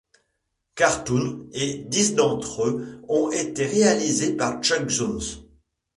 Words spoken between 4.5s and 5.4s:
Chuck Jones.